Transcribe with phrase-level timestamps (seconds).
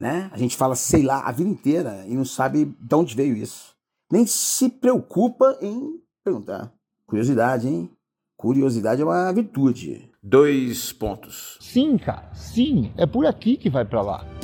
[0.00, 0.30] né?
[0.32, 3.74] A gente fala sei lá a vida inteira e não sabe de onde veio isso.
[4.10, 6.72] Nem se preocupa em perguntar.
[7.06, 7.90] Curiosidade, hein?
[8.36, 10.10] Curiosidade é uma virtude.
[10.22, 11.56] Dois pontos.
[11.60, 12.92] Sim, cara, sim.
[12.96, 14.35] É por aqui que vai para lá.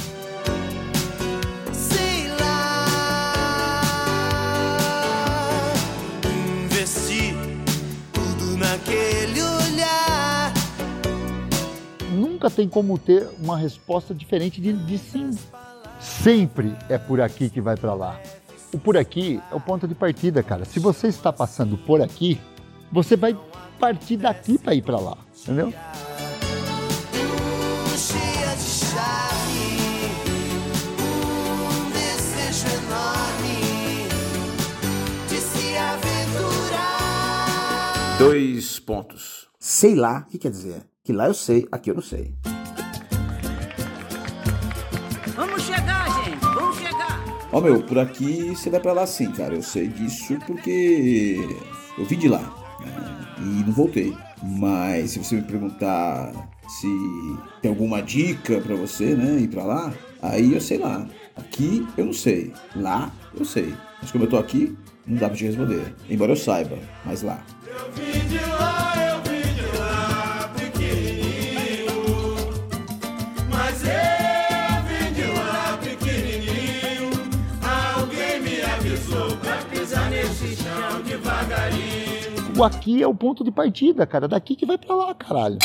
[12.43, 15.31] Nunca tem como ter uma resposta diferente de, de sim.
[16.01, 18.21] Sempre é por aqui que vai para lá.
[18.73, 20.65] O por aqui é o ponto de partida, cara.
[20.65, 22.41] Se você está passando por aqui,
[22.91, 23.39] você vai
[23.79, 25.73] partir daqui para ir para lá, entendeu?
[38.19, 39.47] Dois pontos.
[39.61, 40.92] Sei lá, o que quer dizer?
[41.05, 42.33] Que lá eu sei, aqui eu não sei.
[45.35, 46.39] Vamos chegar, gente.
[46.39, 47.49] Vamos chegar.
[47.51, 49.53] Ó, meu, por aqui você vai pra lá sim, cara.
[49.53, 51.45] Eu sei disso porque
[51.99, 52.39] eu vim de lá
[52.81, 54.17] né, e não voltei.
[54.41, 56.33] Mas se você me perguntar
[56.69, 56.87] se
[57.61, 61.05] tem alguma dica pra você, né, ir pra lá, aí eu sei lá.
[61.35, 62.53] Aqui eu não sei.
[62.77, 63.75] Lá eu sei.
[64.01, 65.97] Mas como eu tô aqui, não dá pra te responder.
[66.09, 67.45] Embora eu saiba, mas lá.
[67.97, 68.92] Mas
[80.33, 82.59] chão devagarinho.
[82.59, 84.27] O aqui é o ponto de partida, cara.
[84.27, 85.59] Daqui que vai para lá, caralho.